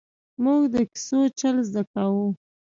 [0.21, 2.27] ـ مونږ د کیسو چل زده کاوه!